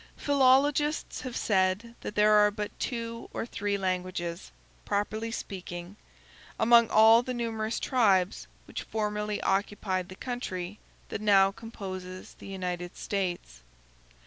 [0.17, 4.51] Philologists have said that there are but two or three languages,
[4.83, 5.95] properly speaking,
[6.59, 10.79] among all the numerous tribes which formerly occupied the country
[11.09, 13.61] that now composes the United States.